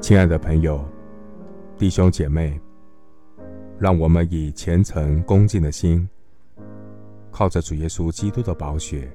[0.00, 0.82] 亲爱的朋友、
[1.76, 2.58] 弟兄姐妹，
[3.78, 6.08] 让我们以虔诚恭敬的心，
[7.32, 9.10] 靠着主耶稣基督的宝血，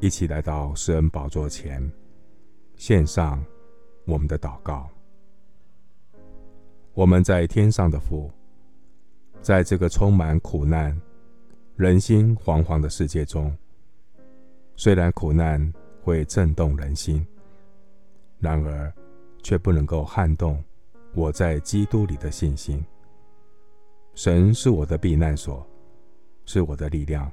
[0.00, 1.90] 一起来到施恩宝座前，
[2.76, 3.42] 献上
[4.04, 4.90] 我们的祷告。
[6.92, 8.30] 我们在天上的父，
[9.40, 11.00] 在这个充满苦难、
[11.76, 13.56] 人心惶惶的世界中，
[14.74, 15.72] 虽然苦难
[16.02, 17.24] 会震动人心，
[18.40, 18.92] 然而，
[19.44, 20.60] 却不能够撼动
[21.14, 22.84] 我在基督里的信心。
[24.14, 25.64] 神是我的避难所，
[26.46, 27.30] 是我的力量，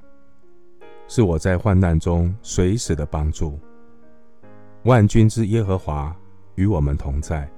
[1.08, 3.58] 是我在患难中随时的帮助。
[4.84, 6.14] 万军之耶和华
[6.56, 7.50] 与我们同在，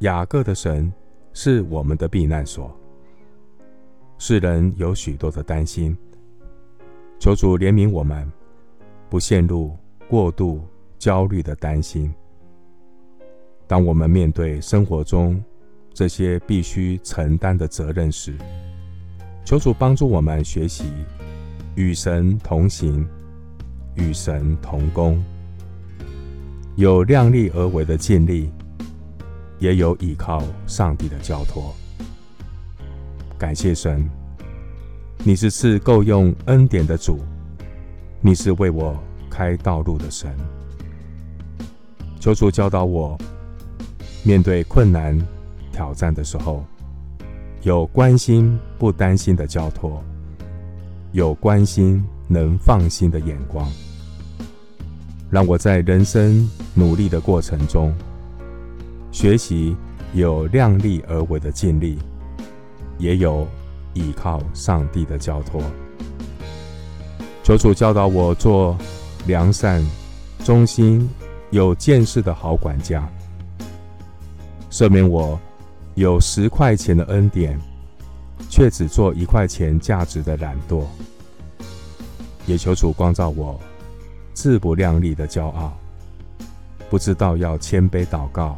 [0.00, 0.92] 雅各的神
[1.32, 2.74] 是我们的避难所。
[4.18, 5.96] 世人有许多的担心，
[7.18, 8.30] 求主怜悯我们，
[9.08, 9.76] 不陷入
[10.08, 10.66] 过度
[10.98, 12.12] 焦虑的担心。
[13.70, 15.40] 当我们面对生活中
[15.94, 18.34] 这些必须承担的责任时，
[19.44, 20.86] 求主帮助我们学习
[21.76, 23.06] 与神同行，
[23.94, 25.22] 与神同工，
[26.74, 28.50] 有量力而为的尽力，
[29.60, 31.72] 也有依靠上帝的交托。
[33.38, 34.04] 感谢神，
[35.22, 37.20] 你是赐够用恩典的主，
[38.20, 40.36] 你是为我开道路的神。
[42.18, 43.16] 求主教导我。
[44.22, 45.18] 面对困难
[45.72, 46.62] 挑战的时候，
[47.62, 50.02] 有关心不担心的交托，
[51.12, 53.66] 有关心能放心的眼光，
[55.30, 57.94] 让我在人生努力的过程中，
[59.10, 59.74] 学习
[60.12, 61.98] 有量力而为的尽力，
[62.98, 63.48] 也有
[63.94, 65.62] 依靠上帝的交托。
[67.42, 68.76] 求主教导我做
[69.26, 69.84] 良善、
[70.44, 71.08] 忠心、
[71.50, 73.08] 有见识的好管家。
[74.70, 75.38] 赦免我
[75.96, 77.58] 有十块钱的恩典，
[78.48, 80.84] 却只做一块钱价值的懒惰；
[82.46, 83.60] 也求主光照我
[84.32, 85.76] 自不量力的骄傲，
[86.88, 88.56] 不知道要谦卑祷告，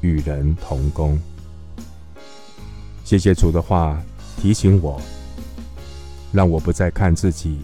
[0.00, 1.18] 与人同工。
[3.04, 4.02] 谢谢主的话
[4.38, 4.98] 提醒我，
[6.32, 7.58] 让我不再看自己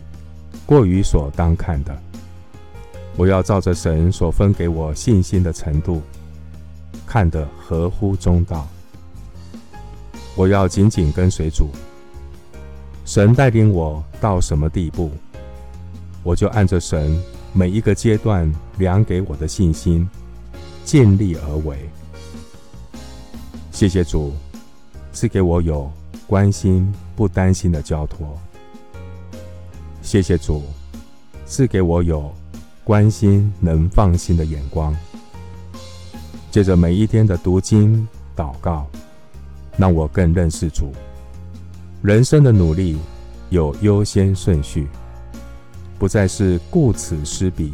[0.67, 1.97] 过于所当看的，
[3.17, 6.03] 我要照着神所分给我信心的程度。
[7.15, 8.67] 看得合乎中道，
[10.35, 11.69] 我要紧紧跟随主。
[13.05, 15.13] 神带领我到什么地步，
[16.25, 17.17] 我就按着神
[17.53, 20.11] 每一个阶段量给我的信心，
[20.85, 21.89] 尽力而为。
[23.71, 24.33] 谢谢主，
[25.13, 25.89] 赐给我有
[26.27, 28.37] 关心不担心的交托。
[30.03, 30.65] 谢谢主，
[31.47, 32.35] 赐给我有
[32.83, 34.93] 关心能放心的眼光。
[36.55, 38.07] 借着每一天的读经
[38.37, 38.87] 祷告，
[39.77, 40.93] 让我更认识主。
[42.01, 42.97] 人生的努力
[43.51, 44.87] 有优先顺序，
[45.99, 47.73] 不再是顾此失彼，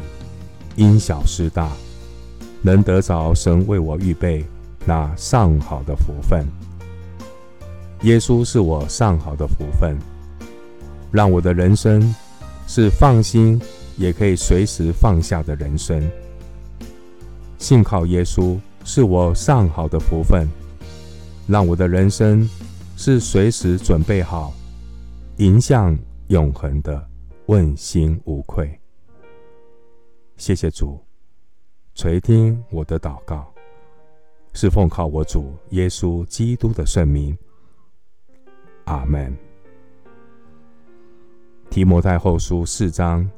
[0.77, 1.69] 因小失大，
[2.63, 4.43] 能得着神为我预备
[4.83, 6.43] 那上好的福分。
[8.01, 9.95] 耶稣是我上好的福分，
[11.11, 12.15] 让我的人生
[12.65, 13.61] 是放心
[13.95, 16.01] 也可以随时放下的人生。
[17.59, 18.57] 信靠耶稣。
[18.83, 20.47] 是我上好的福分，
[21.47, 22.47] 让我的人生
[22.97, 24.53] 是随时准备好
[25.37, 25.97] 迎向
[26.27, 27.09] 永恒的
[27.45, 28.79] 问心无愧。
[30.35, 30.99] 谢谢主
[31.93, 33.53] 垂听我的祷告，
[34.53, 37.37] 是奉靠我主耶稣基督的圣名。
[38.85, 39.35] 阿门。
[41.69, 43.29] 提摩太后书四章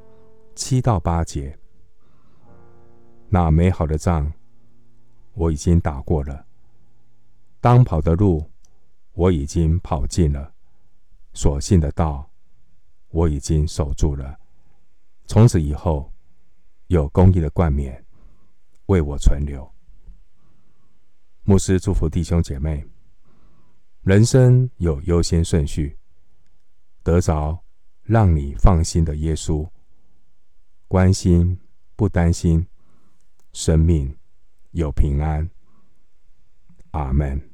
[0.56, 1.56] 七到八节，
[3.30, 4.32] 那美好的仗。
[5.34, 6.46] 我已经打过了，
[7.60, 8.50] 当跑的路
[9.14, 10.54] 我已经跑尽了，
[11.34, 12.30] 所信的道
[13.10, 14.40] 我已经守住了。
[15.26, 16.12] 从此以后，
[16.88, 18.06] 有公义的冠冕
[18.88, 19.68] 为我存留。
[21.44, 22.86] 牧师祝福弟兄姐妹，
[24.02, 25.98] 人生有优先顺序，
[27.04, 27.64] 得着
[28.04, 29.68] 让你放心的耶稣，
[30.88, 31.60] 关心
[31.96, 32.66] 不担心，
[33.52, 34.16] 生命。
[34.74, 35.52] 有平安，
[36.92, 37.53] 阿门。